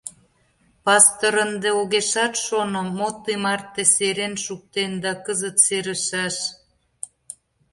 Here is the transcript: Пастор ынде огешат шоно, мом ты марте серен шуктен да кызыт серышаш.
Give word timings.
Пастор 0.85 1.35
ынде 1.45 1.69
огешат 1.79 2.33
шоно, 2.45 2.81
мом 2.97 3.13
ты 3.23 3.33
марте 3.43 3.83
серен 3.95 4.33
шуктен 4.45 4.91
да 5.03 5.11
кызыт 5.25 5.57
серышаш. 5.65 6.35